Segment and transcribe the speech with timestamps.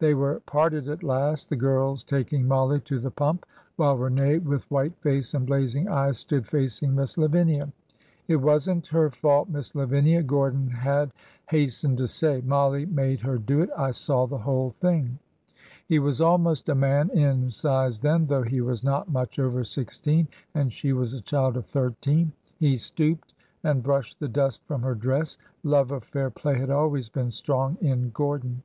[0.00, 3.46] They were parted at last, the girls taking Mollie to the pump,
[3.76, 7.70] while Rene with white face and blazing eyes stood facing Miss Lavinia.
[8.26, 9.48] It was n't her fault.
[9.48, 11.12] Miss Lavinia," Gordon had
[11.46, 12.40] has tened to say.
[12.40, 13.70] Mollie made her do it.
[13.78, 15.20] I saw the whole thing."
[15.86, 20.26] He was almost a man in size then, though he was not much over sixteen,
[20.52, 22.32] and she was a child of thirteen.
[22.58, 25.38] He stooped and brushed the dust from her dress.
[25.62, 28.64] Love of fair play had always been strong in Gordon.